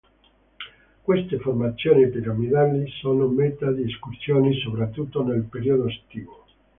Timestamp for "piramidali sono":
2.09-3.27